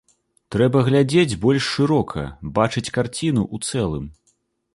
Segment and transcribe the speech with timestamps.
[0.53, 2.25] Трэба глядзець больш шырока,
[2.59, 4.11] бачыць карціну ў цэлым.